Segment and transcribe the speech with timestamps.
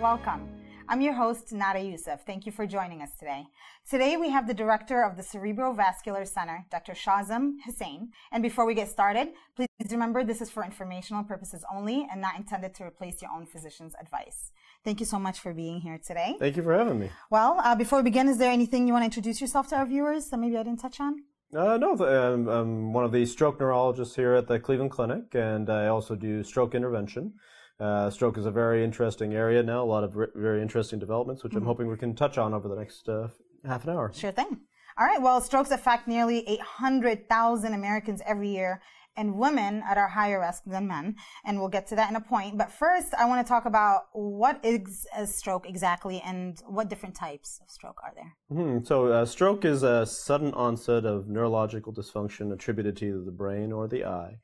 [0.00, 0.48] Welcome.
[0.88, 2.20] I'm your host, Nada Youssef.
[2.24, 3.46] Thank you for joining us today.
[3.90, 6.92] Today we have the director of the Cerebrovascular Center, Dr.
[6.92, 8.10] Shazam Hussain.
[8.30, 12.36] And before we get started, please remember this is for informational purposes only and not
[12.36, 14.52] intended to replace your own physician's advice.
[14.84, 16.36] Thank you so much for being here today.
[16.38, 17.10] Thank you for having me.
[17.28, 19.86] Well, uh, before we begin, is there anything you want to introduce yourself to our
[19.86, 21.24] viewers that maybe I didn't touch on?
[21.52, 25.68] Uh, no, I'm, I'm one of the stroke neurologists here at the Cleveland Clinic, and
[25.68, 27.34] I also do stroke intervention.
[27.80, 31.52] Uh, stroke is a very interesting area now, a lot of very interesting developments, which
[31.52, 31.62] mm-hmm.
[31.62, 33.28] I'm hoping we can touch on over the next uh,
[33.64, 34.12] half an hour.
[34.12, 34.60] Sure thing.
[34.98, 38.82] All right, well, strokes affect nearly 800,000 Americans every year,
[39.16, 41.14] and women at are higher risk than men.
[41.44, 42.58] And we'll get to that in a point.
[42.58, 47.14] But first, I want to talk about what is a stroke exactly and what different
[47.14, 48.36] types of stroke are there.
[48.50, 48.84] Mm-hmm.
[48.86, 53.70] So, uh, stroke is a sudden onset of neurological dysfunction attributed to either the brain
[53.70, 54.38] or the eye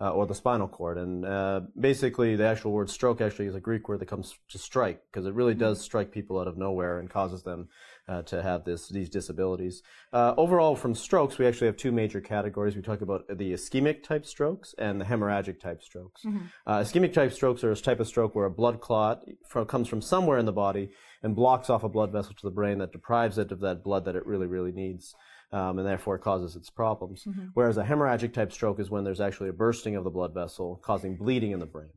[0.00, 0.98] uh, or the spinal cord.
[0.98, 4.58] And uh, basically, the actual word stroke actually is a Greek word that comes to
[4.58, 7.68] strike because it really does strike people out of nowhere and causes them
[8.08, 9.82] uh, to have this these disabilities.
[10.12, 12.76] Uh, overall, from strokes, we actually have two major categories.
[12.76, 16.22] We talk about the ischemic type strokes and the hemorrhagic type strokes.
[16.24, 16.46] Mm-hmm.
[16.66, 19.88] Uh, ischemic type strokes are a type of stroke where a blood clot from, comes
[19.88, 20.90] from somewhere in the body
[21.22, 24.04] and blocks off a blood vessel to the brain that deprives it of that blood
[24.04, 25.14] that it really, really needs
[25.54, 27.24] um, and therefore causes its problems.
[27.24, 27.46] Mm-hmm.
[27.54, 30.80] Whereas a hemorrhagic type stroke is when there's actually a bursting of the blood vessel
[30.82, 31.90] causing bleeding in the brain.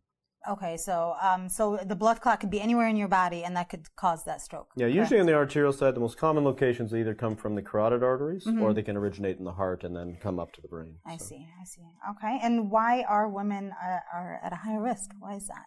[0.47, 3.67] Okay, so um, so the blood clot could be anywhere in your body, and that
[3.67, 4.69] could cause that stroke.
[4.77, 5.22] Yeah, usually correct?
[5.22, 8.61] on the arterial side, the most common locations either come from the carotid arteries, mm-hmm.
[8.61, 10.95] or they can originate in the heart and then come up to the brain.
[11.05, 11.26] I so.
[11.26, 11.82] see, I see.
[12.11, 15.11] Okay, and why are women uh, are at a higher risk?
[15.20, 15.65] Why is that?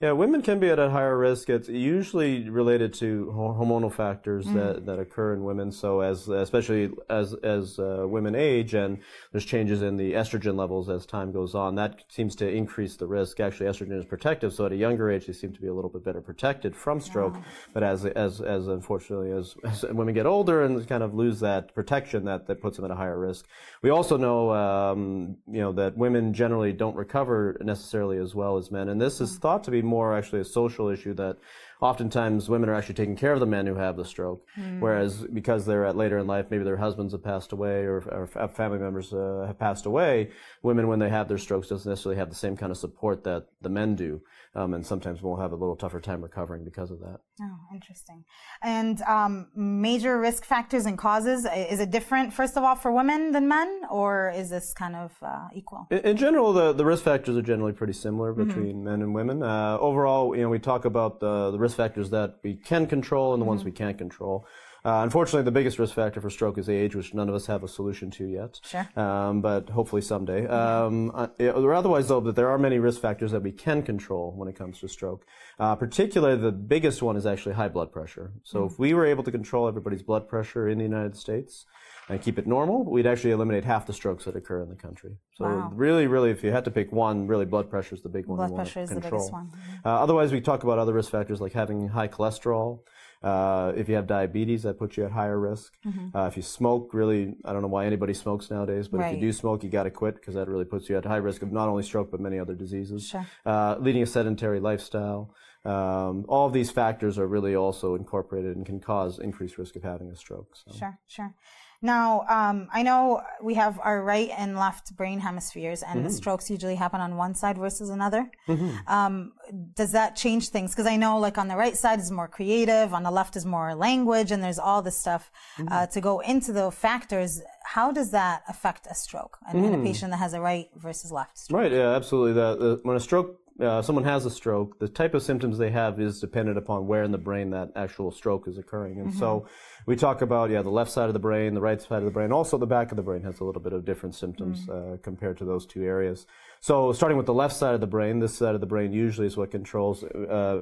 [0.00, 1.50] Yeah, women can be at a higher risk.
[1.50, 4.54] It's usually related to hormonal factors mm.
[4.54, 5.70] that, that occur in women.
[5.70, 8.96] So as especially as as uh, women age and
[9.30, 13.06] there's changes in the estrogen levels as time goes on, that seems to increase the
[13.06, 13.40] risk.
[13.40, 15.90] Actually, estrogen is protective, so at a younger age they seem to be a little
[15.90, 17.34] bit better protected from stroke.
[17.34, 17.42] Yeah.
[17.74, 21.74] But as as as unfortunately as, as, women get older and kind of lose that
[21.74, 23.44] protection, that that puts them at a higher risk.
[23.82, 28.70] We also know um, you know that women generally don't recover necessarily as well as
[28.70, 29.42] men, and this is mm.
[29.42, 31.36] thought to to be more actually a social issue that
[31.80, 34.80] oftentimes women are actually taking care of the men who have the stroke, mm.
[34.80, 38.48] whereas because they're at later in life, maybe their husbands have passed away or, or
[38.48, 40.30] family members uh, have passed away.
[40.62, 43.46] Women, when they have their strokes, doesn't necessarily have the same kind of support that
[43.62, 44.20] the men do,
[44.54, 47.20] um, and sometimes will have a little tougher time recovering because of that.
[47.42, 48.24] Oh, interesting.
[48.62, 53.32] And um, major risk factors and causes is it different first of all for women
[53.32, 55.86] than men, or is this kind of uh, equal?
[55.90, 58.46] In, in, general, the, the risk factors are generally pretty similar mm-hmm.
[58.46, 58.84] between mm-hmm.
[58.84, 59.42] men and women.
[59.42, 62.86] Uh, overall, you know, we talk about the, the risk risk factors that we can
[62.86, 63.50] control and the mm-hmm.
[63.50, 64.46] ones we can't control.
[64.84, 67.62] Uh, unfortunately, the biggest risk factor for stroke is age, which none of us have
[67.62, 68.60] a solution to yet.
[68.64, 68.88] Sure.
[68.96, 70.46] Um, but hopefully someday.
[70.46, 74.32] Um, uh, or otherwise, though, that there are many risk factors that we can control
[74.36, 75.26] when it comes to stroke.
[75.58, 78.32] Uh, particularly, the biggest one is actually high blood pressure.
[78.42, 78.70] So mm.
[78.70, 81.66] if we were able to control everybody's blood pressure in the United States,
[82.10, 85.12] and keep it normal, we'd actually eliminate half the strokes that occur in the country.
[85.34, 85.70] So wow.
[85.72, 88.36] really, really, if you had to pick one, really blood pressure is the big one.
[88.38, 89.10] Blood pressure is control.
[89.10, 89.50] the biggest one.
[89.84, 92.80] Uh, otherwise, we talk about other risk factors like having high cholesterol.
[93.22, 95.74] Uh, if you have diabetes, that puts you at higher risk.
[95.86, 96.16] Mm-hmm.
[96.16, 99.14] Uh, if you smoke, really, I don't know why anybody smokes nowadays, but right.
[99.14, 101.16] if you do smoke, you got to quit because that really puts you at high
[101.16, 103.08] risk of not only stroke but many other diseases.
[103.08, 103.26] Sure.
[103.44, 105.34] Uh, leading a sedentary lifestyle.
[105.64, 109.82] Um, all of these factors are really also incorporated and can cause increased risk of
[109.82, 110.56] having a stroke.
[110.56, 110.78] So.
[110.78, 111.34] Sure, sure.
[111.82, 116.08] Now, um, I know we have our right and left brain hemispheres, and mm-hmm.
[116.08, 118.30] the strokes usually happen on one side versus another.
[118.46, 118.70] Mm-hmm.
[118.86, 119.32] Um,
[119.74, 120.72] does that change things?
[120.72, 123.46] Because I know, like, on the right side is more creative, on the left is
[123.46, 125.72] more language, and there's all this stuff uh, mm-hmm.
[125.72, 127.40] uh, to go into the factors.
[127.64, 129.84] How does that affect a stroke and, and a mm.
[129.84, 131.60] patient that has a right versus left stroke?
[131.60, 132.32] Right, yeah, absolutely.
[132.32, 136.00] The, when a stroke uh, someone has a stroke, the type of symptoms they have
[136.00, 138.98] is dependent upon where in the brain that actual stroke is occurring.
[139.00, 139.18] And mm-hmm.
[139.18, 139.46] so
[139.86, 142.10] we talk about, yeah, the left side of the brain, the right side of the
[142.10, 144.94] brain, also the back of the brain has a little bit of different symptoms mm-hmm.
[144.94, 146.26] uh, compared to those two areas.
[146.62, 149.26] So, starting with the left side of the brain, this side of the brain usually
[149.26, 150.60] is what controls uh,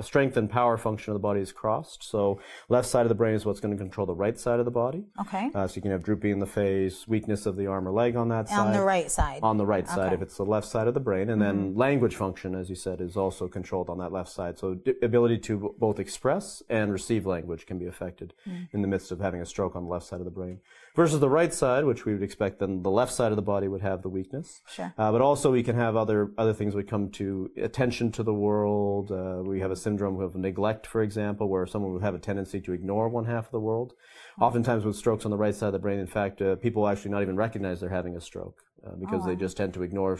[0.00, 2.02] strength and power function of the body is crossed.
[2.02, 2.40] So,
[2.70, 4.70] left side of the brain is what's going to control the right side of the
[4.70, 5.04] body.
[5.20, 5.50] Okay.
[5.54, 8.16] Uh, so you can have droopy in the face, weakness of the arm or leg
[8.16, 8.58] on that side.
[8.68, 9.40] On the right side.
[9.42, 10.14] On the right side, Okay.
[10.14, 13.02] if it's the left side of the brain, and then language function, as you said,
[13.02, 14.58] is also controlled on that left side.
[14.58, 18.32] So, d- ability to b- both express and receive language can be affected
[18.72, 20.60] in the midst of having a stroke on the left side of the brain.
[20.98, 23.68] Versus the right side, which we would expect then the left side of the body
[23.68, 24.62] would have the weakness.
[24.66, 24.92] Sure.
[24.98, 28.34] Uh, but also we can have other other things would come to attention to the
[28.34, 29.12] world.
[29.12, 32.60] Uh, we have a syndrome of neglect, for example, where someone would have a tendency
[32.62, 33.92] to ignore one half of the world.
[34.40, 37.12] Oftentimes with strokes on the right side of the brain, in fact, uh, people actually
[37.12, 40.18] not even recognize they're having a stroke uh, because they just tend to ignore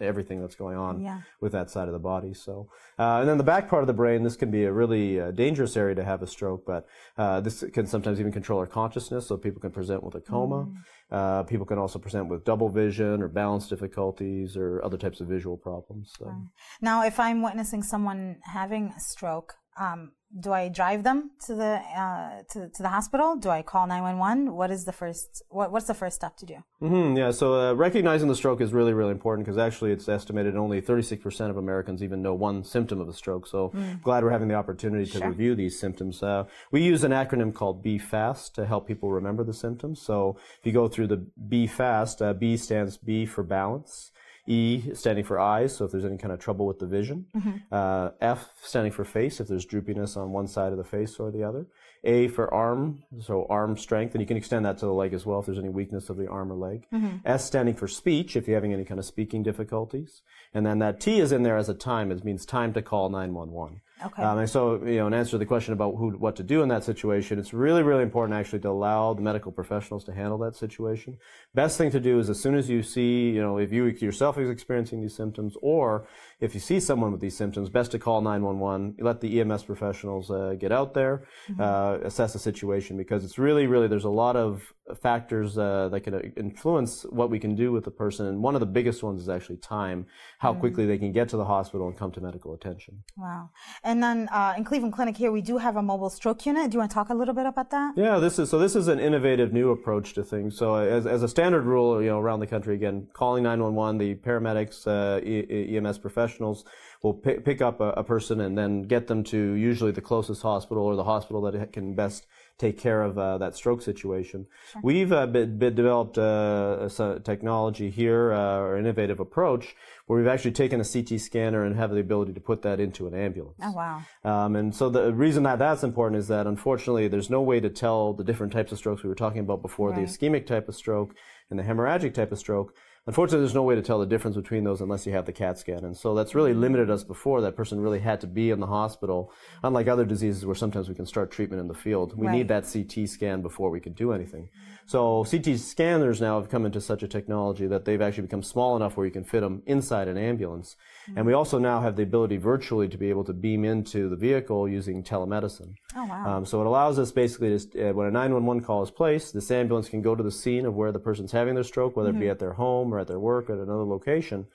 [0.00, 1.20] everything that's going on Yeah.
[1.40, 2.34] with that side of the body.
[2.34, 2.68] So,
[2.98, 5.30] uh, and then the back part of the brain, this can be a really uh,
[5.30, 9.26] dangerous area to have a stroke, but uh, this can sometimes even control our consciousness.
[9.26, 10.68] So people can present with a coma.
[11.10, 15.28] Uh, people can also present with double vision or balance difficulties or other types of
[15.28, 16.12] visual problems.
[16.18, 16.32] So.
[16.80, 21.80] Now, if I'm witnessing someone having a stroke, um, do I drive them to the
[21.96, 23.36] uh, to, to the hospital?
[23.36, 24.54] Do I call nine one one?
[24.56, 25.42] What is the first?
[25.48, 26.56] What, what's the first step to do?
[26.80, 30.56] hmm yeah, so uh, recognizing the stroke is really, really important because actually it's estimated
[30.56, 33.46] only 36% of Americans even know one symptom of a stroke.
[33.46, 35.28] So glad we're having the opportunity to Sure.
[35.28, 36.22] review these symptoms.
[36.22, 40.00] Uh, we use an acronym called B FAST to help people remember the symptoms.
[40.00, 44.10] So if you go through the B FAST, uh, B stands B for balance.
[44.46, 47.26] E standing for eyes, so if there's any kind of trouble with the vision.
[47.70, 51.30] Uh, F standing for face, if there's droopiness on one side of the face or
[51.30, 51.66] the other.
[52.04, 55.24] A for arm, so arm strength, and you can extend that to the leg as
[55.24, 56.86] well if there's any weakness of the arm or leg.
[57.24, 60.22] S standing for speech, if you're having any kind of speaking difficulties.
[60.52, 63.08] And then that T is in there as a time, it means time to call
[63.10, 63.80] 911.
[64.04, 64.22] Okay.
[64.22, 66.62] Um, and so, you know, in answer to the question about who, what to do
[66.62, 70.38] in that situation, it's really, really important actually to allow the medical professionals to handle
[70.38, 71.18] that situation.
[71.54, 74.38] Best thing to do is as soon as you see, you know, if you yourself
[74.38, 76.06] is experiencing these symptoms, or
[76.40, 78.96] if you see someone with these symptoms, best to call 911.
[78.98, 81.26] Let the EMS professionals uh, get out there,
[81.58, 86.00] uh, assess the situation, because it's really, really there's a lot of factors uh, that
[86.00, 89.02] can uh, influence what we can do with the person, and one of the biggest
[89.02, 90.06] ones is actually time,
[90.38, 93.02] how quickly they can get to the hospital and come to medical attention.
[93.16, 93.50] Wow.
[93.84, 96.70] And then uh, in Cleveland Clinic here, we do have a mobile stroke unit.
[96.70, 97.94] Do you want to talk a little bit about that?
[97.96, 98.60] Yeah, this is so.
[98.60, 100.56] This is an innovative new approach to things.
[100.56, 103.74] So, as, as a standard rule, you know, around the country, again, calling nine one
[103.74, 106.64] one, the paramedics, uh, e- EMS professionals
[107.02, 110.42] will pi- pick up a, a person and then get them to usually the closest
[110.42, 112.26] hospital or the hospital that can best
[112.62, 114.46] take care of uh, that stroke situation.
[114.82, 119.74] We've uh, been, been developed uh, a technology here, uh, or innovative approach,
[120.06, 123.08] where we've actually taken a CT scanner and have the ability to put that into
[123.08, 123.58] an ambulance.
[123.62, 124.02] Oh, wow.
[124.24, 127.68] Um, and so the reason that that's important is that unfortunately there's no way to
[127.68, 130.06] tell the different types of strokes we were talking about before, Right.
[130.06, 131.14] the ischemic type of stroke
[131.50, 132.74] and the hemorrhagic type of stroke.
[133.04, 135.58] Unfortunately, there's no way to tell the difference between those unless you have the CAT
[135.58, 135.84] scan.
[135.84, 137.40] And so that's really limited us before.
[137.40, 139.32] That person really had to be in the hospital,
[139.64, 142.16] unlike other diseases where sometimes we can start treatment in the field.
[142.16, 142.36] We Right.
[142.36, 144.50] need that CT scan before we can do anything.
[144.86, 148.76] So CT scanners now have come into such a technology that they've actually become small
[148.76, 150.76] enough where you can fit them inside an ambulance.
[151.16, 154.16] And we also now have the ability virtually to be able to beam into the
[154.16, 155.74] vehicle using telemedicine.
[155.96, 156.36] Oh, wow.
[156.36, 159.50] Um, so it allows us basically to, uh, when a 911 call is placed, this
[159.50, 162.20] ambulance can go to the scene of where the person's having their stroke, whether it
[162.20, 164.46] be at their home or at their work or at another location.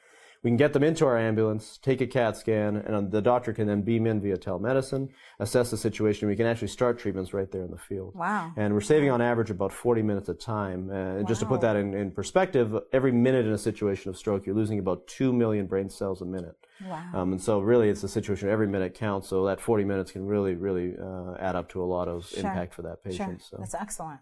[0.44, 3.54] We can get them into our ambulance, take a CAT scan, and uh, the doctor
[3.54, 6.28] can then beam in via telemedicine, assess the situation.
[6.28, 8.14] We can actually start treatments right there in the field.
[8.16, 8.52] Wow.
[8.56, 10.90] And we're saving on average about 40 minutes of time.
[10.90, 14.18] Uh, and just to put that in, in perspective, every minute in a situation of
[14.18, 16.56] stroke, you're losing about 2 million brain cells a minute.
[16.86, 17.10] Wow.
[17.14, 19.28] Um, and so really it's a situation every minute counts.
[19.30, 22.76] So that 40 minutes can really, really uh, add up to a lot of impact
[22.76, 23.42] for that patient.
[23.42, 23.48] Sure.
[23.50, 23.58] So.
[23.60, 24.20] That's excellent.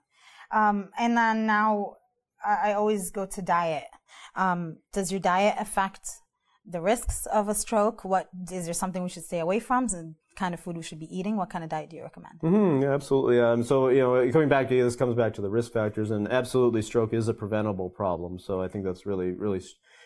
[0.51, 1.98] Um, and then now
[2.45, 3.86] I always go to diet.
[4.36, 6.10] Um, does your diet affect
[6.65, 8.03] the risks of a stroke?
[8.03, 9.88] What is there something we should stay away from?
[9.93, 11.38] And kind of food we should be eating?
[11.38, 12.39] What kind of diet do you recommend?
[12.41, 13.39] hmm absolutely.
[13.39, 16.27] Um, so, you know, coming back to this comes back to the risk factors, and
[16.27, 18.39] absolutely, stroke is a preventable problem.
[18.39, 19.62] So, I think that's really, really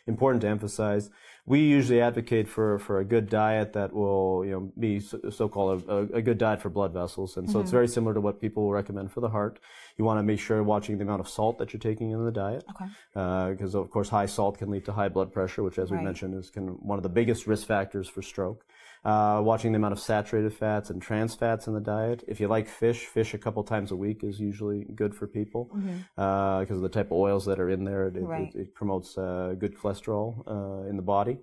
[0.10, 1.10] important to emphasize.
[1.46, 5.84] We usually advocate for, for a good diet that will, you know, be so- so-called
[5.88, 7.78] a, a, good diet for blood vessels, and so it's mm-hmm.
[7.78, 9.60] very similar to what people recommend for the heart.
[9.98, 12.32] You want to make sure watching the amount of salt that you're taking in the
[12.32, 12.86] diet, Okay.
[13.16, 15.98] Uh, because of course high salt can lead to high blood pressure, which, as we
[15.98, 18.66] mentioned, is can, one of the biggest risk factors for stroke.
[19.06, 22.22] Uh, watching the amount of saturated fats and trans fats in the diet.
[22.28, 25.70] If you like fish, fish a couple times a week is usually good for people
[26.16, 28.08] because of the type of oils that are in there.
[28.08, 28.54] It, it- Right.
[28.54, 31.38] it, it promotes uh, good cholesterol uh, in the body.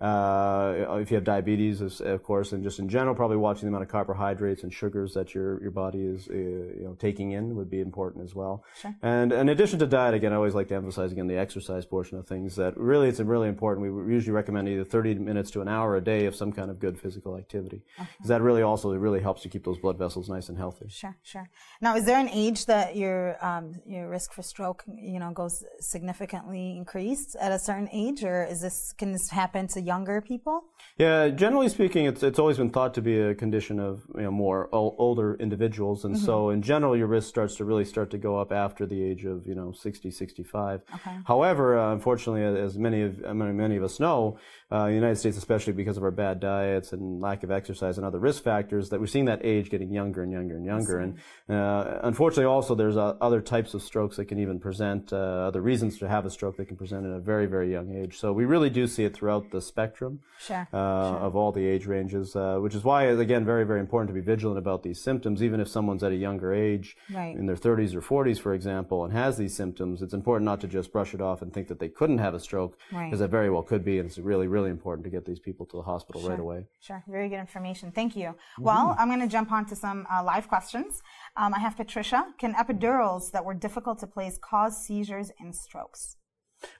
[0.00, 3.82] Uh, if you have diabetes, of course, and just in general, probably watching the amount
[3.82, 7.68] of carbohydrates and sugars that your, your body is uh, you know taking in would
[7.68, 8.62] be important as well.
[8.80, 8.94] Sure.
[9.02, 12.16] And in addition to diet, again, I always like to emphasize again the exercise portion
[12.16, 12.54] of things.
[12.54, 13.92] That really it's really important.
[13.92, 16.78] We usually recommend either 30 minutes to an hour a day of some kind of
[16.78, 18.28] good physical activity, because okay.
[18.28, 20.86] that really also really helps to keep those blood vessels nice and healthy.
[20.88, 21.50] Sure, sure.
[21.80, 25.64] Now, is there an age that your um, your risk for stroke, you know, goes
[25.80, 30.56] significantly increased at a certain age, or is this can this happen to younger people?
[30.98, 34.34] Yeah, generally speaking, it's it's always been thought to be a condition of you know
[34.44, 36.24] more o- older individuals, and mm-hmm.
[36.24, 39.24] so in general, your risk starts to really start to go up after the age
[39.24, 40.82] of you know 60, 65.
[40.94, 41.16] Okay.
[41.32, 44.38] However, uh, unfortunately, as many of many, many of us know,
[44.70, 48.06] uh, the United States, especially because of our bad diets and lack of exercise and
[48.06, 50.98] other risk factors, that we're seeing that age getting younger and younger and younger.
[50.98, 55.16] And uh, unfortunately, also there's uh, other types of strokes that can even present uh,
[55.16, 58.18] other reasons to have a stroke that can present at a very very young age.
[58.18, 60.68] So we really do see it throughout the spectrum sure.
[60.72, 61.18] Uh, sure.
[61.20, 64.20] of all the age ranges, uh, which is why again very very important to be
[64.20, 67.34] vigilant about these symptoms, even if someone's at a younger age, right.
[67.36, 70.02] in their 30s or 40s, for example, and has these symptoms.
[70.02, 72.40] It's important not to just brush it off and think that they couldn't have a
[72.40, 73.18] stroke, because right.
[73.18, 75.76] that very well could be, and it's really really important to get these people to
[75.76, 76.30] the hospital sure.
[76.30, 76.66] right away.
[76.80, 77.92] Sure, very good information.
[77.92, 78.28] Thank you.
[78.28, 78.62] Mm-hmm.
[78.62, 81.02] Well, I'm going to jump on to some uh, live questions.
[81.36, 82.26] Um, I have Patricia.
[82.38, 86.16] Can epidurals that were difficult to place cause seizures and strokes?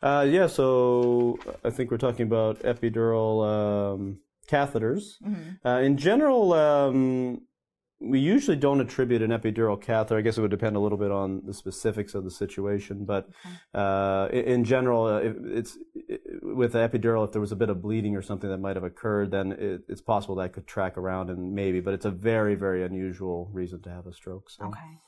[0.02, 4.18] Uh, yeah, so I think we're talking about epidural um,
[4.48, 5.22] catheters.
[5.24, 5.66] Mm-hmm.
[5.66, 7.42] Uh, in general, um,
[8.00, 10.18] we usually don't attribute an epidural catheter.
[10.18, 13.28] I guess it would depend a little bit on the specifics of the situation, but
[13.44, 13.56] okay.
[13.74, 15.20] uh, in general, uh,
[15.56, 17.24] it's it, with the epidural.
[17.24, 19.82] If there was a bit of bleeding or something that might have occurred, then it,
[19.88, 21.80] it's possible that could track around and maybe.
[21.80, 24.48] But it's a very very unusual reason to have a stroke.
[24.50, 24.66] So.
[24.66, 25.00] Okay,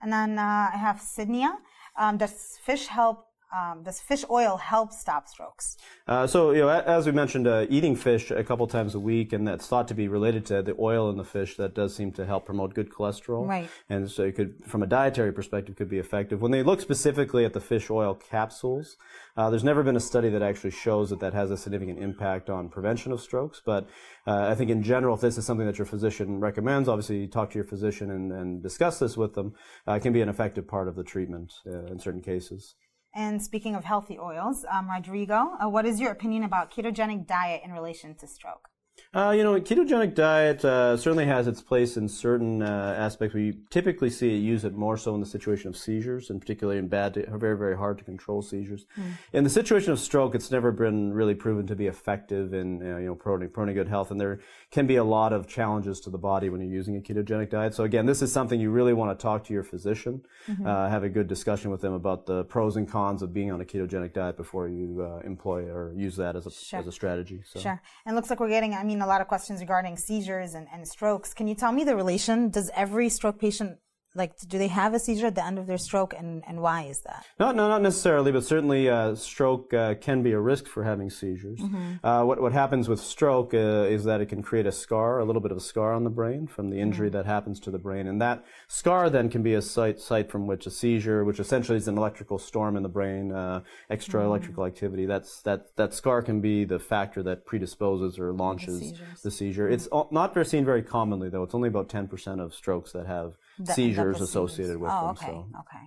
[0.00, 1.52] and then uh, I have Sydnia.
[1.98, 5.76] Um, does fish help um, does fish oil help stop strokes?
[6.06, 9.32] Uh, so, you know, as we mentioned, uh, eating fish a couple times a week,
[9.32, 11.56] and that's thought to be related to the oil in the fish.
[11.56, 13.68] That does seem to help promote good cholesterol, right?
[13.88, 16.40] And so, it could, from a dietary perspective, could be effective.
[16.40, 18.96] When they look specifically at the fish oil capsules,
[19.36, 22.50] uh, there's never been a study that actually shows that that has a significant impact
[22.50, 23.62] on prevention of strokes.
[23.64, 23.88] But
[24.26, 27.50] uh, I think in general, if this is something that your physician recommends, obviously talk
[27.50, 29.54] to your physician and, and discuss this with them.
[29.86, 32.74] Uh, it can be an effective part of the treatment uh, in certain cases.
[33.14, 37.62] And speaking of healthy oils, um, Rodrigo, uh, what is your opinion about ketogenic diet
[37.64, 38.69] in relation to stroke?
[39.12, 43.34] Uh, you know, ketogenic diet uh, certainly has its place in certain uh, aspects.
[43.34, 46.78] We typically see it use it more so in the situation of seizures, and particularly
[46.78, 48.86] in bad, to, very, very hard to control seizures.
[48.96, 49.04] Mm.
[49.32, 52.98] In the situation of stroke, it's never been really proven to be effective in uh,
[52.98, 54.40] you know promoting, promoting good health, and there
[54.70, 57.74] can be a lot of challenges to the body when you're using a ketogenic diet.
[57.74, 60.66] So again, this is something you really want to talk to your physician, mm-hmm.
[60.66, 63.60] Uh, have a good discussion with them about the pros and cons of being on
[63.60, 66.80] a ketogenic diet before you uh, employ or use that as a sure.
[66.80, 67.42] as a strategy.
[67.44, 67.60] So.
[67.60, 67.80] Sure.
[68.06, 68.74] And looks like we're getting.
[68.74, 71.32] I mean a lot of questions regarding seizures and, and strokes.
[71.32, 72.50] Can you tell me the relation?
[72.50, 73.78] Does every stroke patient
[74.14, 76.82] like do they have a seizure at the end of their stroke and, and why
[76.82, 77.24] is that?
[77.38, 81.10] No no not necessarily but certainly uh, stroke uh, can be a risk for having
[81.10, 81.58] seizures.
[81.58, 82.04] Mm-hmm.
[82.04, 85.24] uh, what, what happens with stroke uh, is that it can create a scar a
[85.24, 87.18] little bit of a scar on the brain from the injury mm-hmm.
[87.18, 90.46] that happens to the brain and that scar then can be a site site from
[90.46, 94.28] which a seizure which essentially is an electrical storm in the brain uh, extra mm-hmm.
[94.28, 95.06] electrical activity.
[95.06, 99.68] That's that that scar can be the factor that predisposes or launches the, the seizure.
[99.68, 101.42] It's not very seen very commonly though.
[101.42, 105.10] It's only about 10% of strokes that have the, seizures associated with oh, them.
[105.10, 105.46] Okay, so.
[105.60, 105.84] okay.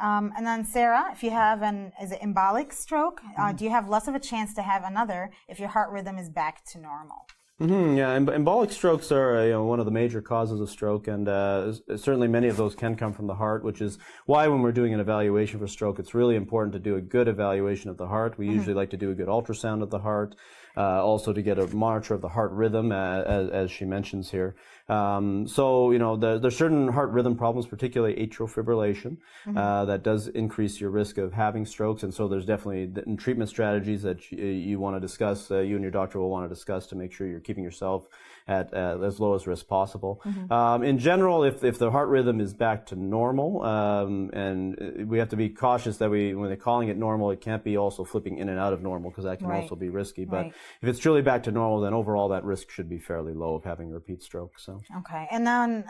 [0.00, 3.56] Um, and then Sarah, if you have an is it embolic stroke, uh, mm-hmm.
[3.56, 6.28] do you have less of a chance to have another if your heart rhythm is
[6.28, 7.26] back to normal?
[7.60, 11.08] Mm-hmm, yeah, em- embolic strokes are you know, one of the major causes of stroke,
[11.08, 14.62] and uh, certainly many of those can come from the heart, which is why when
[14.62, 17.96] we're doing an evaluation for stroke, it's really important to do a good evaluation of
[17.96, 18.38] the heart.
[18.38, 18.54] We mm-hmm.
[18.54, 20.36] usually like to do a good ultrasound of the heart,
[20.76, 24.30] uh, also to get a monitor of the heart rhythm, uh, as, as, she mentions
[24.30, 24.54] here.
[24.88, 29.58] Um, so, you know, the, there's certain heart rhythm problems, particularly atrial fibrillation, mm-hmm.
[29.58, 32.04] uh, that does increase your risk of having strokes.
[32.04, 35.82] And so there's definitely treatment strategies that you, you want to discuss, uh, you and
[35.82, 38.06] your doctor will want to discuss to make sure you're keeping yourself
[38.46, 40.20] at uh, as low as risk possible.
[40.24, 40.52] Mm-hmm.
[40.52, 45.18] Um, in general, if, if the heart rhythm is back to normal, um, and we
[45.18, 48.04] have to be cautious that we, when they're calling it normal, it can't be also
[48.04, 49.62] flipping in and out of normal because that can right.
[49.62, 50.24] also be risky.
[50.24, 50.54] But right.
[50.82, 53.64] if it's truly back to normal, then overall that risk should be fairly low of
[53.64, 54.58] having a repeat stroke.
[54.58, 54.80] So.
[54.98, 55.84] Okay, and then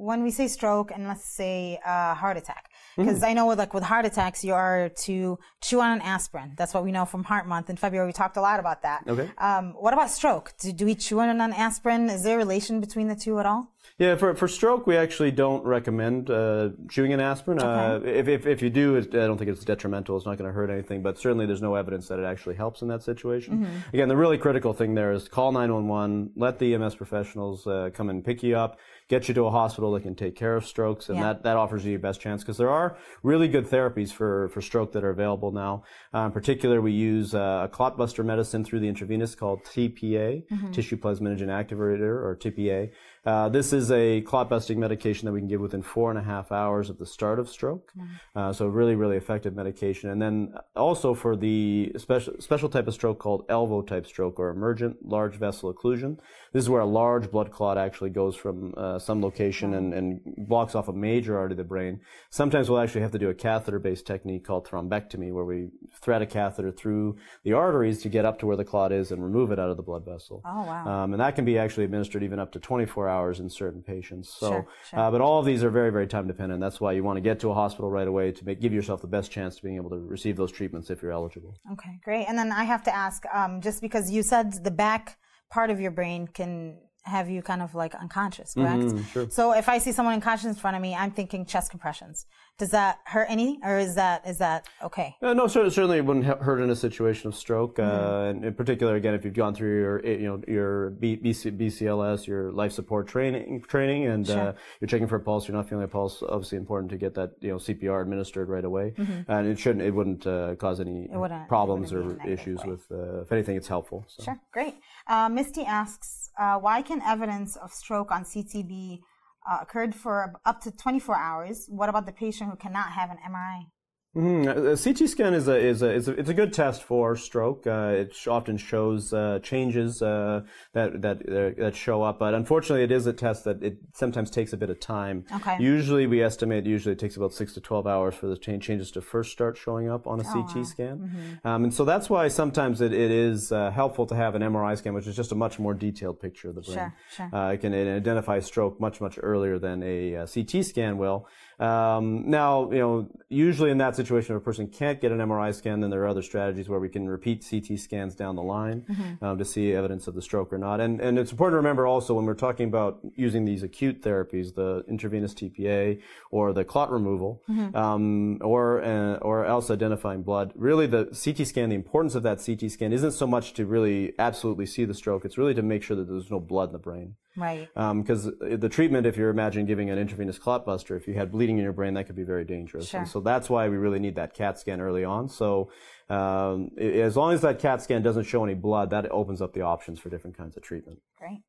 [0.00, 3.24] when we say stroke and let's say uh, heart attack, because mm-hmm.
[3.24, 6.52] I know with like with heart attacks, you are to chew on an aspirin.
[6.56, 8.06] That's what we know from Heart Month in February.
[8.06, 9.04] We talked a lot about that.
[9.06, 9.30] Okay.
[9.38, 10.54] Um, what about stroke?
[10.58, 12.08] Do, do we chew on an aspirin?
[12.08, 13.72] Is there a relation between the two at all?
[13.98, 17.60] Yeah, for, for stroke, we actually don't recommend uh, chewing an aspirin.
[17.60, 20.16] Uh, if, if, if you do, I don't think it's detrimental.
[20.16, 22.82] It's not going to hurt anything, but certainly there's no evidence that it actually helps
[22.82, 23.68] in that situation.
[23.92, 28.08] Again, the really critical thing there is call 911, let the EMS professionals uh, come
[28.08, 28.78] and pick you up,
[29.12, 31.24] get you to a hospital that can take care of strokes, and Yeah.
[31.34, 34.60] that, that offers you your best chance because there are really good therapies for, for
[34.62, 35.82] stroke that are available now.
[36.14, 40.28] Uh, in particular, we use uh, a clot buster medicine through the intravenous called TPA,
[40.72, 42.90] tissue plasminogen activator, or TPA.
[43.24, 46.22] Uh, this is a clot busting medication that we can give within four and a
[46.32, 47.92] half hours of the start of stroke.
[48.34, 50.10] Uh, so really, really effective medication.
[50.10, 54.48] And then also for the special special type of stroke called ELVO type stroke or
[54.48, 56.18] emergent large vessel occlusion.
[56.52, 60.20] This is where a large blood clot actually goes from uh, some location and, and
[60.36, 62.00] blocks off a major artery of the brain.
[62.30, 65.68] Sometimes we'll actually have to do a catheter-based technique called thrombectomy, where we
[66.00, 69.22] thread a catheter through the arteries to get up to where the clot is and
[69.22, 70.42] remove it out of the blood vessel.
[70.44, 70.86] Oh, wow.
[70.86, 74.32] Um, and that can be actually administered even up to 24 hours in certain patients.
[74.32, 74.98] So, Sure, sure.
[74.98, 76.60] Uh, but all of these are very, very time dependent.
[76.60, 79.00] That's why you want to get to a hospital right away to make, give yourself
[79.00, 81.56] the best chance to being able to receive those treatments if you're eligible.
[81.72, 82.26] Okay, great.
[82.26, 85.18] And then I have to ask, um, just because you said the back
[85.50, 88.94] part of your brain can have you kind of like unconscious, correct?
[89.12, 89.28] sure.
[89.30, 92.26] So if I see someone unconscious in front of me, I'm thinking chest compressions.
[92.58, 95.16] Does that hurt any, or is that is that okay?
[95.22, 97.76] Uh, no, cer- certainly it wouldn't hurt in a situation of stroke.
[97.76, 97.90] Mm-hmm.
[98.14, 101.16] Uh, and in particular, again, if you've gone through your, eh, you know, your B,
[101.16, 105.56] BC, BCLS, your life support training, training, and uh, you're checking for a pulse, you're
[105.56, 106.22] not feeling a pulse.
[106.22, 108.94] Obviously, important to get that, you know, CPR administered right away.
[109.28, 111.18] And it shouldn't, it wouldn't uh, cause any Mm-hmm.
[111.18, 112.70] wouldn't- problems wouldn't or issues way.
[112.70, 112.84] with.
[112.92, 114.04] Uh, if anything, it's helpful.
[114.08, 114.22] So.
[114.24, 114.74] Sure, great.
[115.08, 119.02] Uh, Misty asks, uh, why can evidence of stroke on CT be
[119.50, 121.66] uh, occurred for up to 24 hours?
[121.68, 123.66] What about the patient who cannot have an MRI?
[124.14, 124.72] Mhm.
[124.72, 127.66] A CT scan is a is a, is a it's a good test for stroke.
[127.66, 130.42] Uh, it often shows uh, changes uh,
[130.74, 134.30] that that uh, that show up, but unfortunately, it is a test that it sometimes
[134.30, 135.24] takes a bit of time.
[135.36, 135.56] Okay.
[135.58, 138.90] Usually, we estimate usually it takes about six to twelve hours for the cha- changes
[138.90, 141.46] to first start showing up on a Oh, CT scan, Mm-hmm.
[141.48, 144.76] um, and so that's why sometimes it, it is uh, helpful to have an MRI
[144.76, 146.74] scan, which is just a much more detailed picture of the brain.
[146.76, 147.30] Sure, sure.
[147.34, 151.26] Uh, it can identify stroke much much earlier than a, uh CT scan will.
[151.62, 155.54] Um, now, you know, usually in that situation, if a person can't get an MRI
[155.54, 158.84] scan, then there are other strategies where we can repeat CT scans down the line
[158.90, 159.24] Mm-hmm.
[159.24, 160.80] um, to see evidence of the stroke or not.
[160.80, 164.54] And and it's important to remember also when we're talking about using these acute therapies,
[164.54, 166.00] the intravenous TPA
[166.30, 167.76] or the clot removal, Mm-hmm.
[167.76, 170.52] um, or uh, or else identifying blood.
[170.56, 174.12] Really, the CT scan, the importance of that CT scan isn't so much to really
[174.18, 175.24] absolutely see the stroke.
[175.24, 177.14] It's really to make sure that there's no blood in the brain.
[177.34, 177.68] Right.
[177.74, 181.51] Because the treatment, if you're imagining giving an intravenous clot buster, if you had bleeding
[181.58, 182.88] in your brain, that could be very dangerous.
[182.88, 183.00] Sure.
[183.00, 185.28] And so that's why we really need that CAT scan early on.
[185.28, 185.70] So
[186.08, 189.62] um, as long as that CAT scan doesn't show any blood, that opens up the
[189.62, 191.00] options for different kinds of treatment.
[191.18, 191.40] Great.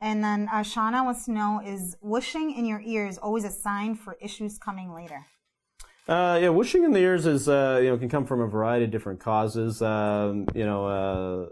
[0.00, 3.94] And then uh, Shauna wants to know is whooshing in your ears always a sign
[3.94, 5.26] for issues coming later?
[6.06, 8.84] Uh, yeah, whooshing in the ears is uh, you know can come from a variety
[8.84, 9.80] of different causes.
[9.80, 11.48] Um, you know, uh,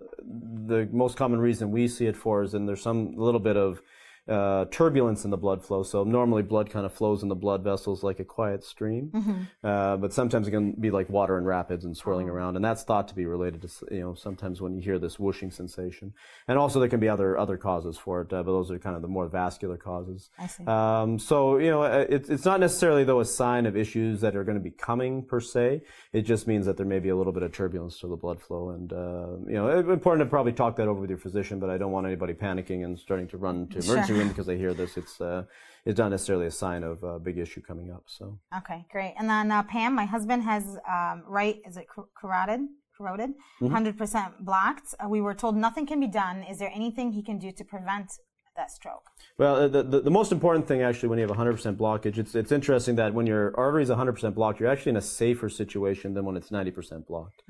[0.66, 3.80] the most common reason we see it for is in there's some little bit of
[4.28, 5.82] uh, turbulence in the blood flow.
[5.82, 9.96] So normally blood kind of flows in the blood vessels like a quiet stream, uh,
[9.96, 13.08] but sometimes it can be like water in rapids and swirling around, and that's thought
[13.08, 16.12] to be related to you know sometimes when you hear this whooshing sensation.
[16.46, 18.94] And also there can be other other causes for it, uh, but those are kind
[18.94, 20.30] of the more vascular causes.
[20.38, 20.64] I see.
[20.66, 24.37] Um, so you know, uh, it's it's not necessarily though a sign of issues that
[24.37, 25.82] are going to be coming per se.
[26.12, 28.40] It just means that there may be a little bit of turbulence to the blood
[28.40, 31.58] flow, and uh, you know, it's important to probably talk that over with your physician.
[31.58, 34.75] But I don't want anybody panicking and starting to run to emergency because they hear
[34.75, 34.96] this.
[34.96, 35.44] It's uh,
[35.85, 38.05] it's not necessarily a sign of a big issue coming up.
[38.07, 39.14] So Okay, great.
[39.18, 42.61] And then uh, Pam, my husband has um, right, is it car- carotid?
[42.98, 43.31] Corroded,
[43.62, 44.94] 100% blocked.
[45.03, 46.44] Uh, we were told nothing can be done.
[46.44, 48.12] Is there anything he can do to prevent
[48.57, 49.05] that stroke?
[49.38, 52.35] Well, uh, the, the, the most important thing actually when you have 100% blockage, it's,
[52.35, 56.14] it's interesting that when your artery is 100% blocked, you're actually in a safer situation
[56.14, 57.42] than when it's 90% blocked.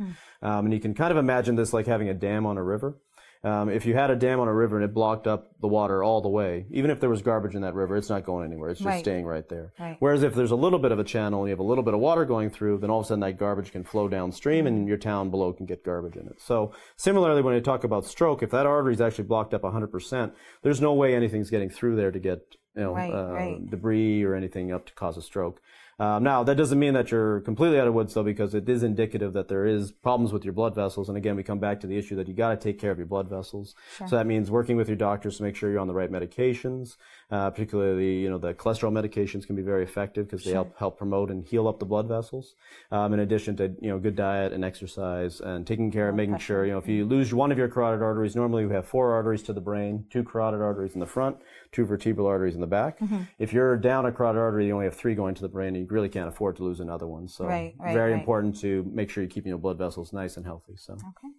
[0.43, 2.99] Um, and you can kind of imagine this like having a dam on a river.
[3.45, 6.05] Um, if you had a dam on a river and it blocked up the water
[6.05, 8.71] all the way, even if there was garbage in that river, it's not going anywhere.
[8.71, 9.01] It's just Right.
[9.01, 9.73] staying right there.
[9.81, 9.97] Right.
[9.99, 11.93] Whereas if there's a little bit of a channel and you have a little bit
[11.93, 14.87] of water going through, then all of a sudden that garbage can flow downstream and
[14.87, 16.41] your town below can get garbage in it.
[16.41, 20.33] So similarly, when you talk about stroke, if that artery is actually blocked up 100%,
[20.63, 22.41] there's no way anything's getting through there to get
[22.77, 25.61] you know Right, uh, debris or anything up to cause a stroke.
[25.99, 28.83] Um, now, that doesn't mean that you're completely out of woods, though, because it is
[28.83, 31.09] indicative that there is problems with your blood vessels.
[31.09, 32.99] And again, we come back to the issue that you got to take care of
[32.99, 33.75] your blood vessels.
[33.97, 34.09] Sure.
[34.09, 36.97] So that means working with your doctors to make sure you're on the right medications.
[37.33, 40.57] Uh, particularly, you know, the cholesterol medications can be very effective because they sure.
[40.57, 42.57] help help promote and heal up the blood vessels.
[42.91, 46.37] Um, in addition to you know good diet and exercise and taking care of making
[46.37, 49.15] sure you know if you lose one of your carotid arteries, normally we have four
[49.15, 51.39] arteries to the brain, two carotid arteries in the front,
[51.73, 52.99] two vertebral arteries in the back.
[52.99, 53.23] Mm-hmm.
[53.39, 55.79] If you're down a carotid artery, you only have three going to the brain, and
[55.79, 57.29] you really can't afford to lose another one.
[57.29, 58.21] So right, right, very right.
[58.21, 60.75] important to make sure you're keeping your blood vessels nice and healthy.
[60.77, 61.33] So okay,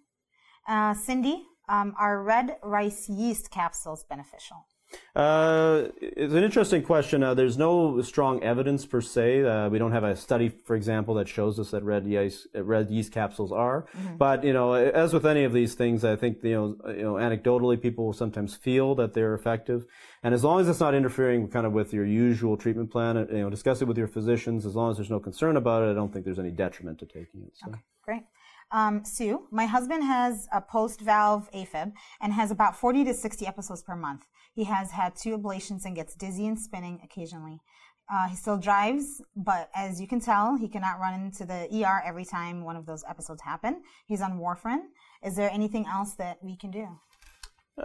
[0.66, 4.66] uh, Cindy, um, are red rice yeast capsules beneficial?
[5.16, 7.22] Uh, it's an interesting question.
[7.22, 9.44] Uh, there's no strong evidence per se.
[9.44, 12.90] Uh, we don't have a study, for example, that shows us that red yeast, red
[12.90, 13.86] yeast capsules are.
[13.96, 14.16] Mm-hmm.
[14.16, 17.14] But you know, as with any of these things, I think you know, you know,
[17.14, 19.86] anecdotally, people will sometimes feel that they're effective,
[20.22, 23.38] and as long as it's not interfering kind of with your usual treatment plan, you
[23.38, 24.66] know, discuss it with your physicians.
[24.66, 27.06] As long as there's no concern about it, I don't think there's any detriment to
[27.06, 27.52] taking it.
[27.54, 27.68] So.
[27.70, 28.22] Okay, great.
[28.70, 33.46] Um, Sue, my husband has a post valve AFib and has about 40 to 60
[33.46, 34.26] episodes per month.
[34.54, 37.60] He has had two ablations and gets dizzy and spinning occasionally.
[38.12, 42.02] Uh, he still drives, but as you can tell, he cannot run into the ER
[42.04, 43.82] every time one of those episodes happen.
[44.06, 44.82] He's on warfarin.
[45.24, 46.86] Is there anything else that we can do?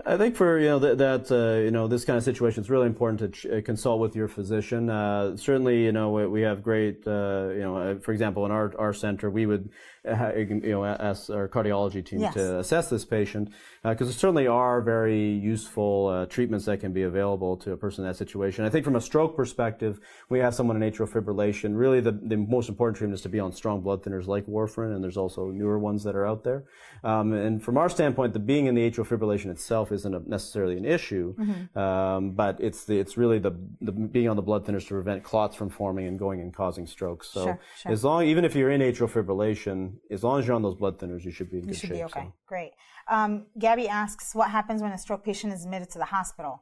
[0.06, 2.70] I think for you know that, that uh, you know this kind of situation, it's
[2.70, 4.88] really important to ch- uh, consult with your physician.
[4.88, 8.52] Uh, certainly, you know we we have great, uh, you know, uh, for example, in
[8.52, 9.72] our our center, we would
[10.06, 12.34] you know, ask our cardiology team yes.
[12.34, 13.50] to assess this patient
[13.84, 17.78] because uh, there certainly are very useful uh, treatments that can be available to a
[17.78, 18.66] person in that situation.
[18.66, 20.00] I think from a stroke perspective,
[20.30, 21.78] we have someone in atrial fibrillation.
[21.78, 24.94] Really, the, the most important treatment is to be on strong blood thinners like warfarin,
[24.94, 26.64] and there's also newer ones that are out there.
[27.04, 30.78] Um, and from our standpoint, the being in the atrial fibrillation itself isn't a, necessarily
[30.78, 31.80] an issue, mm-hmm.
[31.80, 35.24] um, but it's the, it's really the, the being on the blood thinners to prevent
[35.24, 37.30] clots from forming and going and causing strokes.
[37.30, 37.92] So sure, sure.
[37.92, 41.00] as long even if you're in atrial fibrillation, as long as you're on those blood
[41.00, 41.98] thinners, you should be in you good should shape.
[41.98, 42.26] Be okay.
[42.26, 42.34] So.
[42.46, 42.72] Great.
[43.10, 46.62] Um, Gabby asks, what happens when a stroke patient is admitted to the hospital?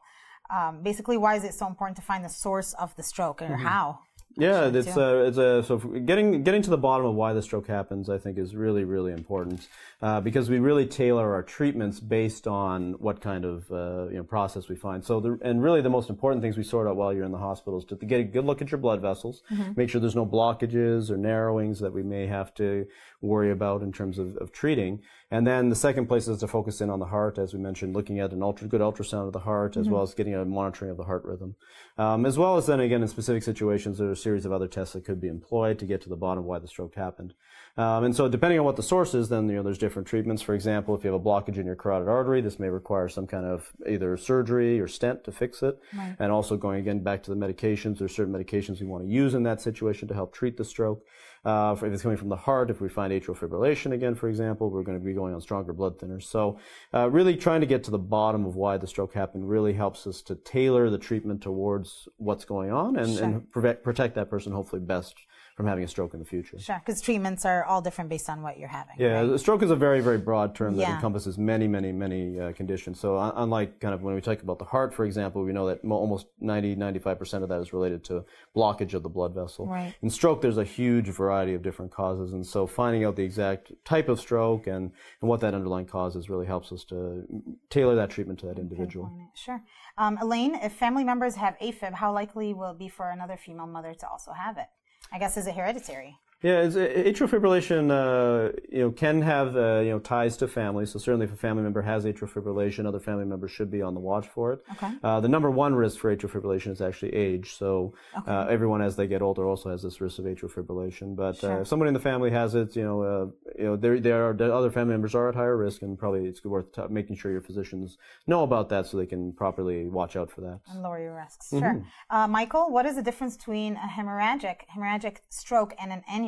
[0.49, 3.47] Um, basically, why is it so important to find the source of the stroke or
[3.47, 3.65] mm-hmm.
[3.65, 3.99] how?
[4.37, 7.67] Yeah, it's a, it's a so getting getting to the bottom of why the stroke
[7.67, 9.67] happens, I think, is really really important
[10.01, 14.23] uh, because we really tailor our treatments based on what kind of uh, you know
[14.23, 15.03] process we find.
[15.03, 17.37] So the, and really the most important things we sort out while you're in the
[17.37, 19.73] hospital is to get a good look at your blood vessels, mm-hmm.
[19.75, 22.85] make sure there's no blockages or narrowings that we may have to
[23.21, 25.01] worry about in terms of, of treating.
[25.29, 27.93] And then the second place is to focus in on the heart, as we mentioned,
[27.93, 29.81] looking at an ultra good ultrasound of the heart, mm-hmm.
[29.81, 31.55] as well as getting a monitoring of the heart rhythm,
[31.97, 34.69] um, as well as then again in specific situations there are a series of other
[34.69, 37.33] tests that could be employed to get to the bottom of why the stroke happened.
[37.75, 40.41] Um, and so depending on what the source is, then you know there's different treatments.
[40.41, 43.27] For example, if you have a blockage in your carotid artery, this may require some
[43.27, 45.77] kind of either surgery or stent to fix it.
[45.93, 46.15] Right.
[46.19, 49.33] And also going again back to the medications, there's certain medications we want to use
[49.33, 51.03] in that situation to help treat the stroke.
[51.47, 54.69] Uh, if it's coming from the heart, if we find atrial fibrillation again, for example,
[54.69, 56.23] we're going to be going on stronger blood thinners.
[56.23, 56.59] So,
[56.93, 60.05] uh, really trying to get to the bottom of why the stroke happened really helps
[60.05, 63.23] us to tailor the treatment towards what's going on and, sure.
[63.23, 65.15] and protect, protect that person hopefully best
[65.57, 66.59] from having a stroke in the future.
[66.59, 68.93] Sure, because treatments are all different based on what you're having.
[68.99, 69.39] Yeah, right?
[69.39, 70.95] stroke is a very, very broad term that yeah.
[70.95, 72.99] encompasses many, many, many uh, conditions.
[72.99, 75.79] So unlike kind of when we talk about the heart, for example, we know that
[75.83, 78.23] almost 90, 95% of that is related to
[78.55, 79.65] blockage of the blood vessel.
[79.65, 79.95] Right.
[80.03, 82.33] In stroke, there's a huge variety of different causes.
[82.33, 86.15] And so finding out the exact type of stroke and, and what that underlying cause
[86.15, 87.23] is really helps us to
[87.69, 89.11] tailor that treatment to that individual.
[89.33, 89.61] Sure.
[89.97, 93.67] Um, Elaine, if family members have AFib, how likely will it be for another female
[93.67, 94.67] mother to also have it?
[95.11, 96.17] I guess is it hereditary?
[96.43, 100.85] Yeah, it's, atrial fibrillation, uh, you know, can have uh, you know ties to family.
[100.85, 103.95] So certainly, if a family member has atrial fibrillation, other family members should be on
[103.95, 104.63] the watch for it.
[104.73, 104.93] Okay.
[105.03, 107.55] Uh, the number one risk for atrial fibrillation is actually age.
[107.55, 108.31] So okay.
[108.31, 111.15] Uh, everyone, as they get older, also has this risk of atrial fibrillation.
[111.15, 111.61] But uh, sure.
[111.61, 114.33] if somebody in the family has it, you know, uh, you know, there there are
[114.33, 117.31] the other family members are at higher risk, and probably it's worth t- making sure
[117.31, 117.97] your physicians
[118.27, 121.49] know about that so they can properly watch out for that and lower your risks.
[121.49, 121.81] Mm-hmm.
[122.11, 122.27] Sure.
[122.27, 126.27] Michael, what is the difference between a hemorrhagic hemorrhagic stroke and an aneurysm?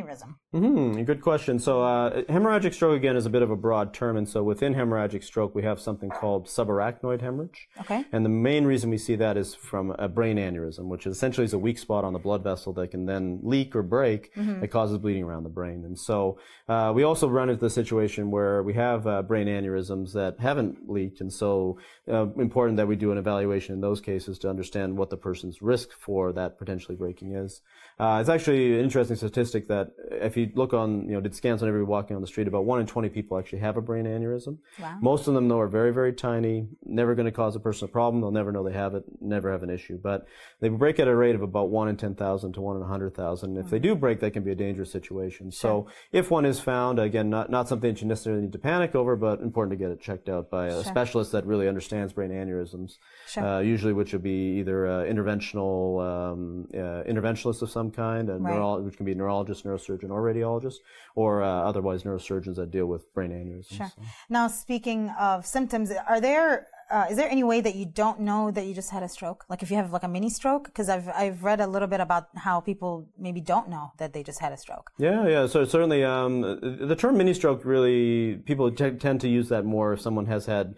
[0.54, 0.94] Mm-hmm.
[0.94, 1.60] Hmm, good question.
[1.60, 4.74] So, uh, hemorrhagic stroke again is a bit of a broad term, and so within
[4.74, 7.68] hemorrhagic stroke, we have something called subarachnoid hemorrhage.
[7.82, 8.04] Okay.
[8.12, 11.54] And the main reason we see that is from a brain aneurysm, which essentially is
[11.54, 14.60] a weak spot on the blood vessel that can then leak or break mm-hmm.
[14.60, 15.84] that causes bleeding around the brain.
[15.86, 20.14] And so, uh, we also run into the situation where we have uh, brain aneurysms
[20.14, 21.78] that haven't leaked, and so
[22.12, 25.62] uh, important that we do an evaluation in those cases to understand what the person's
[25.62, 27.62] risk for that potentially breaking is.
[28.00, 31.62] Uh, it's actually an interesting statistic that if you look on, you know, did scans
[31.62, 34.06] on everybody walking on the street, about one in 20 people actually have a brain
[34.06, 34.58] aneurysm.
[34.80, 34.98] Wow.
[35.02, 36.68] Most of them, though, are very, very tiny.
[36.84, 38.22] never going to cause a person a problem.
[38.22, 39.98] They'll never know they have it, never have an issue.
[40.02, 40.28] But
[40.60, 43.58] they break at a rate of about one in 10,000 to one in 100,000.
[43.58, 45.52] If they do break, that can be a dangerous situation.
[45.52, 48.96] So if one is found, again, not, not something that you necessarily need to panic
[48.96, 52.32] over, but important to get it checked out by a specialist that really understands brain
[52.32, 52.98] aneurysms.
[53.28, 53.46] Sure.
[53.46, 58.34] Uh, usually, which would be either uh, interventional um, uh, interventionist of some kind, a
[58.38, 58.54] Right.
[58.56, 60.78] neuro- which can be a neurologist, neurosurgeon, or radiologist,
[61.16, 63.78] or uh, otherwise neurosurgeons that deal with brain aneurysms.
[63.78, 63.92] Sure.
[64.30, 68.50] Now, speaking of symptoms, are there uh, is there any way that you don't know
[68.50, 69.46] that you just had a stroke?
[69.48, 72.00] Like if you have like a mini stroke, because I've I've read a little bit
[72.00, 74.92] about how people maybe don't know that they just had a stroke.
[74.98, 75.48] Yeah, yeah.
[75.48, 79.94] So certainly, um, the term mini stroke really people t- tend to use that more
[79.94, 80.76] if someone has had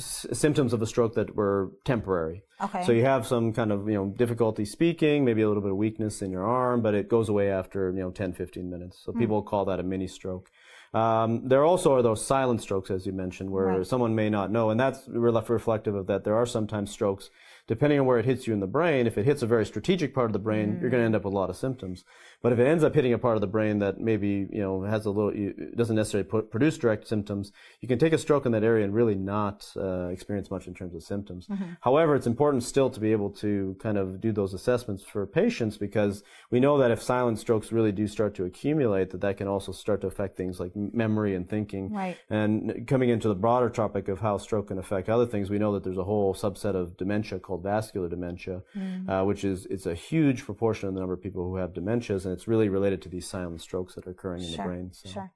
[0.00, 2.42] s- symptoms of a stroke that were temporary.
[2.62, 2.84] Okay.
[2.84, 5.76] So you have some kind of you know difficulty speaking, maybe a little bit of
[5.76, 9.00] weakness in your arm, but it goes away after you know 10, 15 minutes.
[9.04, 10.50] So people call that a mini stroke.
[10.92, 13.86] Um, there also are those silent strokes, as you mentioned, where Right.
[13.86, 16.24] someone may not know, and that's ref- reflective of that.
[16.24, 17.30] There are sometimes strokes,
[17.68, 19.06] depending on where it hits you in the brain.
[19.06, 21.24] If it hits a very strategic part of the brain, you're going to end up
[21.24, 22.04] with a lot of symptoms.
[22.42, 24.82] But if it ends up hitting a part of the brain that maybe you know
[24.82, 25.32] has a little,
[25.76, 28.94] doesn't necessarily put, produce direct symptoms, you can take a stroke in that area and
[28.94, 31.48] really not uh, experience much in terms of symptoms.
[31.80, 35.76] However, it's important still to be able to kind of do those assessments for patients
[35.76, 39.48] because we know that if silent strokes really do start to accumulate, that that can
[39.48, 41.92] also start to affect things like memory and thinking.
[41.92, 42.16] Right.
[42.30, 45.72] And coming into the broader topic of how stroke can affect other things, we know
[45.72, 48.62] that there's a whole subset of dementia called vascular dementia,
[49.08, 52.29] uh, which is it's a huge proportion of the number of people who have dementias,
[52.30, 54.92] and it's really related to these silent strokes that are occurring in the brain.
[54.92, 55.08] So.
[55.08, 55.32] Sure.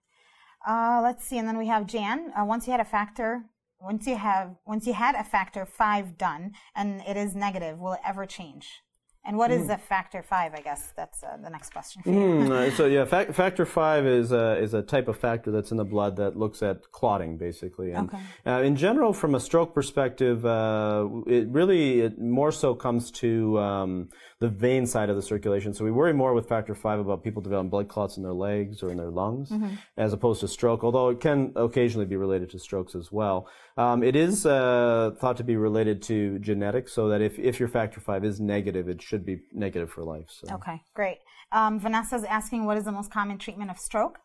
[0.66, 2.32] Uh, let's see, and then we have Jan.
[2.38, 3.44] Uh, once you had a factor,
[3.80, 7.94] once you have, once you had a factor five done, and it is negative, will
[7.94, 8.84] it ever change?
[9.26, 10.52] And what is the factor five?
[10.54, 12.54] I guess that's uh, the next question for you.
[12.54, 15.78] Uh, so yeah, fac- factor five is a, is a type of factor that's in
[15.78, 17.92] the blood that looks at clotting, basically.
[17.92, 18.22] And Okay.
[18.44, 23.58] uh, in general, from a stroke perspective, uh, it really it more so comes to
[23.58, 24.10] um,
[24.44, 25.72] the vein side of the circulation.
[25.72, 28.82] So we worry more with factor five about people developing blood clots in their legs
[28.82, 29.48] or in their lungs,
[29.96, 30.84] as opposed to stroke.
[30.84, 33.48] Although it can occasionally be related to strokes as well.
[33.76, 37.68] Um, it is uh, thought to be related to genetics, so that if if your
[37.68, 40.28] factor five is negative, it should be negative for life.
[40.28, 40.54] So.
[40.56, 41.18] Okay, great.
[41.52, 44.18] Um, is asking, what is the most common treatment of stroke?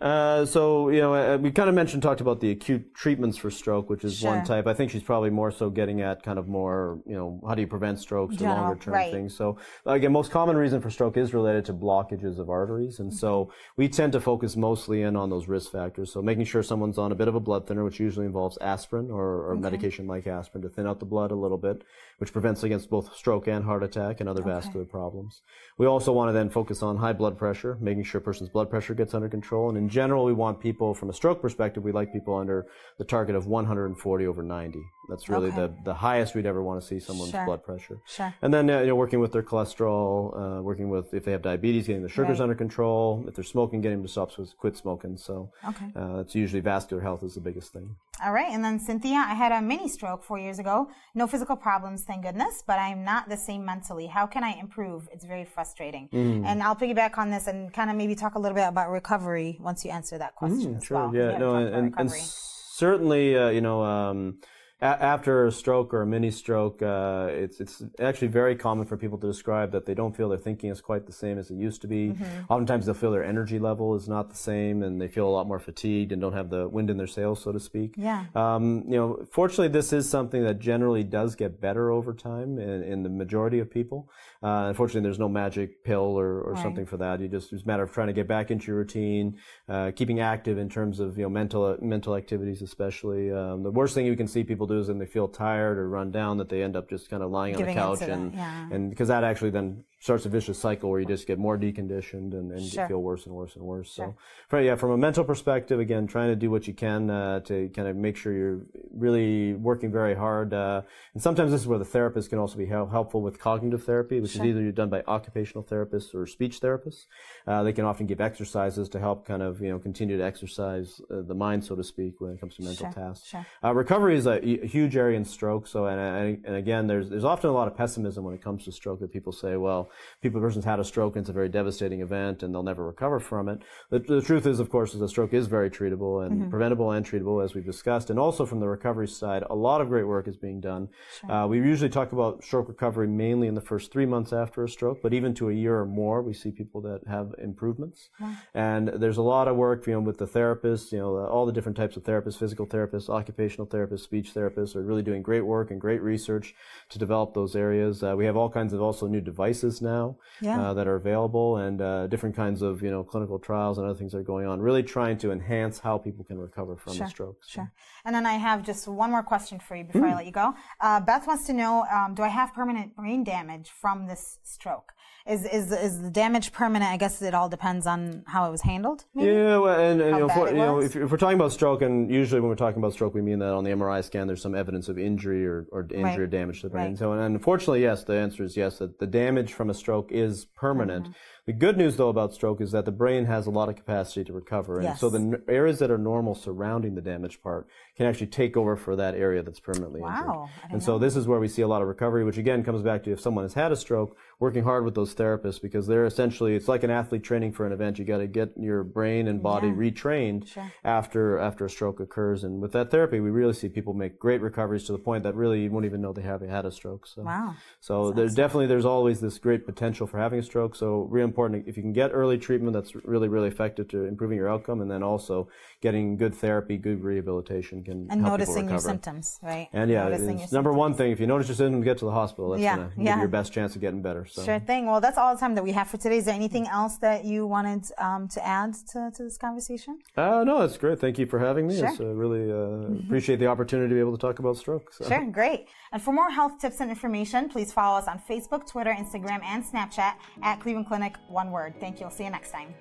[0.00, 3.50] Uh, so you know, uh, we kind of mentioned talked about the acute treatments for
[3.50, 4.30] stroke, which is Sure.
[4.30, 4.66] one type.
[4.66, 7.60] I think she's probably more so getting at kind of more, you know, how do
[7.60, 9.12] you prevent strokes, General, longer term right.
[9.12, 9.36] things.
[9.36, 13.30] So again, most common reason for stroke is related to blockages of arteries, and so
[13.30, 13.52] Mm-hmm.
[13.76, 16.12] we tend to focus mostly in on those risk factors.
[16.12, 19.10] So making sure someone's on a bit of a blood thinner, which usually involves aspirin
[19.10, 21.82] or, or medication like aspirin to thin out the blood a little bit,
[22.18, 25.42] which prevents against both stroke and heart attack and other vascular problems.
[25.78, 28.70] We also want to then focus on high blood pressure, making sure a person's blood
[28.70, 29.68] pressure gets under control.
[29.68, 32.66] And in general, we want people, from a stroke perspective, we like people under
[32.98, 34.80] the target of 140 over 90.
[35.10, 35.56] That's really Okay.
[35.62, 37.44] the, the highest we'd ever want to see someone's Sure.
[37.44, 37.98] blood pressure.
[38.06, 38.32] Sure.
[38.42, 41.42] And then, uh, you know, working with their cholesterol, uh, working with, if they have
[41.42, 42.44] diabetes, getting the sugars Right.
[42.44, 43.24] under control.
[43.28, 45.16] If they're smoking, getting them to stop, quit smoking.
[45.16, 45.86] So Okay.
[45.96, 47.96] uh, that's usually vascular health is the biggest thing.
[48.24, 50.88] All right, and then Cynthia, I had a mini stroke four years ago.
[51.14, 54.06] No physical problems, thank goodness, but I'm not the same mentally.
[54.06, 55.08] How can I improve?
[55.12, 56.08] It's very frustrating.
[56.12, 56.44] Mm.
[56.44, 59.58] And I'll piggyback on this and kind of maybe talk a little bit about recovery
[59.60, 60.98] once you answer that question as Sure.
[60.98, 61.14] well.
[61.16, 61.38] Yeah.
[61.38, 61.54] No.
[61.56, 64.38] And, and, certainly, uh, you know, um,
[64.82, 69.18] after a stroke or a mini stroke, uh, it's it's actually very common for people
[69.18, 71.82] to describe that they don't feel their thinking is quite the same as it used
[71.82, 72.08] to be.
[72.08, 72.52] Mm-hmm.
[72.52, 75.46] Oftentimes, they'll feel their energy level is not the same, and they feel a lot
[75.46, 77.94] more fatigued and don't have the wind in their sails, so to speak.
[77.96, 78.24] Yeah.
[78.34, 82.82] Um, you know, fortunately, this is something that generally does get better over time in,
[82.82, 84.08] in the majority of people.
[84.42, 86.62] Uh, unfortunately, there's no magic pill or, or Right.
[86.62, 87.20] something for that.
[87.20, 89.36] You just it's a matter of trying to get back into your routine,
[89.68, 93.30] uh, keeping active in terms of you know mental mental activities, especially.
[93.30, 95.88] Um, the worst thing you can see people do is when they feel tired or
[95.90, 98.34] run down that they end up just kind of lying Giving on the couch and
[98.34, 98.68] yeah.
[98.72, 102.32] and because that actually then starts a vicious cycle where you just get more deconditioned
[102.32, 102.84] and, and Sure.
[102.84, 103.92] you feel worse and worse and worse.
[103.92, 104.06] Sure.
[104.06, 104.14] So,
[104.48, 107.68] from, yeah, from a mental perspective, again, trying to do what you can uh, to
[107.68, 110.54] kind of make sure you're really working very hard.
[110.54, 110.80] Uh,
[111.12, 114.20] and sometimes this is where the therapist can also be hel- helpful with cognitive therapy,
[114.20, 117.04] which is either done by occupational therapists or speech therapists.
[117.46, 121.00] Uh, they can often give exercises to help kind of you know continue to exercise
[121.10, 123.26] uh, the mind, so to speak, when it comes to mental Sure, tasks.
[123.28, 123.46] sure.
[123.62, 125.66] Uh, recovery is a, a huge area in stroke.
[125.66, 128.64] So, and, and, and again, there's there's often a lot of pessimism when it comes
[128.64, 129.00] to stroke.
[129.00, 129.89] That people say, well,
[130.22, 133.20] people person's had a stroke and it's a very devastating event and they'll never recover
[133.20, 133.62] from it.
[133.90, 136.50] The, the truth is, of course, is a stroke is very treatable and Mm-hmm.
[136.50, 138.08] preventable and treatable, as we've discussed.
[138.10, 140.88] And also from the recovery side, a lot of great work is being done.
[141.28, 144.68] Uh, we usually talk about stroke recovery mainly in the first three months after a
[144.68, 148.10] stroke, but even to a year or more, we see people that have improvements.
[148.54, 151.52] And there's a lot of work, you know, with the therapists, you know, all the
[151.52, 155.70] different types of therapists, physical therapists, occupational therapists, speech therapists are really doing great work
[155.70, 156.54] and great research
[156.88, 158.02] to develop those areas.
[158.02, 160.60] Uh, we have all kinds of also new devices now Yeah.
[160.60, 163.98] uh, that are available and uh, different kinds of, you know, clinical trials and other
[163.98, 167.06] things that are going on, really trying to enhance how people can recover from Sure,
[167.06, 167.38] a stroke.
[167.44, 167.72] So- Sure.
[168.04, 170.54] And then I have just one more question for you before I let you go.
[170.80, 174.92] Uh, Beth wants to know: um, Do I have permanent brain damage from this stroke?
[175.30, 176.90] Is is is the damage permanent?
[176.90, 179.04] I guess it all depends on how it was handled.
[179.14, 179.30] Maybe?
[179.30, 181.82] Yeah, well, and, and you know, for, you know if, if we're talking about stroke,
[181.82, 184.42] and usually when we're talking about stroke, we mean that on the MRI scan, there's
[184.42, 186.18] some evidence of injury or, or injury Right.
[186.18, 186.88] or damage to the brain.
[186.88, 186.98] Right.
[186.98, 188.78] So, and unfortunately, yes, the answer is yes.
[188.78, 191.04] That the damage from a stroke is permanent.
[191.04, 191.12] Mm-hmm.
[191.46, 194.24] The good news, though, about stroke is that the brain has a lot of capacity
[194.24, 198.06] to recover, and so the n- areas that are normal surrounding the damaged part can
[198.06, 200.26] actually take over for that area that's permanently injured.
[200.26, 202.38] Wow, I didn't And so this is where we see a lot of recovery, which
[202.38, 205.60] again comes back to if someone has had a stroke, working hard with those therapists
[205.60, 207.98] because they're essentially it's like an athlete training for an event.
[207.98, 209.74] You got to get your brain and body Yeah.
[209.74, 210.72] retrained Sure.
[210.84, 212.42] after after a stroke occurs.
[212.44, 215.34] And with that therapy, we really see people make great recoveries to the point that
[215.34, 217.06] really you won't even know they have had a stroke.
[217.06, 217.54] So Wow.
[217.80, 220.74] so there's definitely there's always this great potential for having a stroke.
[220.74, 224.36] So really important if you can get early treatment, that's really really effective to improving
[224.36, 225.48] your outcome, and then also
[225.80, 229.68] getting good therapy, good rehabilitation can And help noticing your symptoms, right?
[229.72, 231.10] And yeah, Noticing it's your number one thing.
[231.12, 232.50] If you notice your symptoms, get to the hospital.
[232.50, 233.04] That's Yeah, gonna yeah.
[233.04, 234.26] give you your best chance of getting better.
[234.26, 234.42] So.
[234.44, 234.86] Sure thing.
[234.86, 236.18] Well, that's all the time that we have for today.
[236.18, 239.92] Is there anything else that you wanted um, to add to, to this conversation?
[240.16, 240.98] Uh, no, that's great.
[240.98, 241.78] Thank you for having me.
[241.78, 241.88] Sure.
[241.88, 244.92] It's, uh, really uh, appreciate the opportunity to be able to talk about stroke.
[244.92, 245.08] So.
[245.08, 245.68] Sure, great.
[245.92, 249.64] And for more health tips and information, please follow us on Facebook, Twitter, Instagram, and
[249.64, 251.74] Snapchat at Cleveland Clinic, one word.
[251.80, 252.06] Thank you.
[252.06, 252.74] I'll see you next time.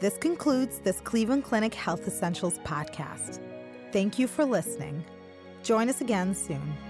[0.00, 3.40] This concludes this Cleveland Clinic Health Essentials podcast.
[3.92, 5.04] Thank you for listening.
[5.62, 6.87] Join us again soon.